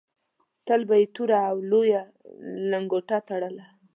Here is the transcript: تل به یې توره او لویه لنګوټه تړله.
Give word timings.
تل 0.65 0.81
به 0.89 0.95
یې 1.01 1.05
توره 1.15 1.39
او 1.51 1.57
لویه 1.71 2.03
لنګوټه 2.71 3.17
تړله. 3.27 3.65